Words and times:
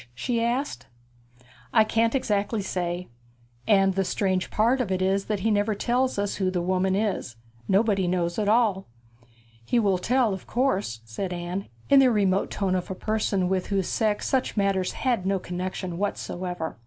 she 0.15 0.41
asked. 0.43 0.87
'I 1.73 1.83
can't 1.83 2.15
exactly 2.15 2.63
say. 2.63 3.07
And 3.67 3.93
the 3.93 4.03
strange 4.03 4.49
part 4.49 4.81
of 4.81 4.91
it 4.91 4.99
is 4.99 5.25
that 5.25 5.41
he 5.41 5.51
never 5.51 5.75
tells 5.75 6.17
us 6.17 6.37
who 6.37 6.49
the 6.49 6.59
woman 6.59 6.95
is. 6.95 7.35
Nobody 7.67 8.07
knows 8.07 8.39
at 8.39 8.49
all.' 8.49 8.87
'He 9.63 9.77
will 9.77 9.99
tell, 9.99 10.33
of 10.33 10.47
course?' 10.47 11.01
said 11.05 11.31
Anne, 11.31 11.67
in 11.87 11.99
the 11.99 12.09
remote 12.09 12.49
tone 12.49 12.73
of 12.73 12.89
a 12.89 12.95
person 12.95 13.47
with 13.47 13.67
whose 13.67 13.87
sex 13.87 14.27
such 14.27 14.57
matters 14.57 14.93
had 14.93 15.23
no 15.27 15.37
connexion 15.37 15.99
whatever. 15.99 16.79